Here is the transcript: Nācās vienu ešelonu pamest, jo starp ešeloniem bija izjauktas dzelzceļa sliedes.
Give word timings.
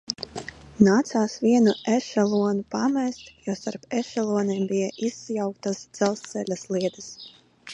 Nācās 0.85 1.33
vienu 1.47 1.73
ešelonu 1.95 2.65
pamest, 2.75 3.27
jo 3.49 3.55
starp 3.59 3.85
ešeloniem 3.99 4.65
bija 4.73 4.89
izjauktas 5.11 5.83
dzelzceļa 5.99 6.59
sliedes. 6.65 7.13